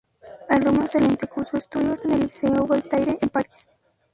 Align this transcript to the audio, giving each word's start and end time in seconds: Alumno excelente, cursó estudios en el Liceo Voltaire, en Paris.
Alumno 0.49 0.81
excelente, 0.81 1.27
cursó 1.27 1.57
estudios 1.57 2.03
en 2.05 2.13
el 2.13 2.21
Liceo 2.21 2.65
Voltaire, 2.65 3.19
en 3.21 3.29
Paris. 3.29 3.69